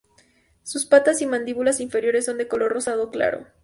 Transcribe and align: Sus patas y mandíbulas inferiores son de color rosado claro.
Sus 0.63 0.87
patas 0.87 1.21
y 1.21 1.27
mandíbulas 1.27 1.79
inferiores 1.79 2.25
son 2.25 2.39
de 2.39 2.47
color 2.47 2.71
rosado 2.71 3.11
claro. 3.11 3.45